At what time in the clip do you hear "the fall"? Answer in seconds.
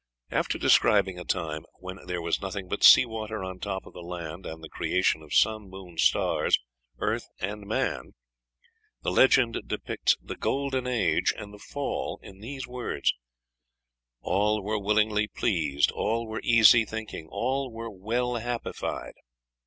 11.53-12.19